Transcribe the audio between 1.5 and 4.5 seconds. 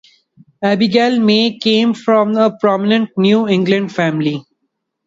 came from a prominent New England family.